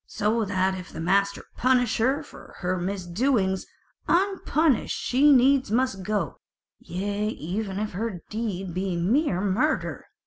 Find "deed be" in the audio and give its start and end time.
8.31-8.95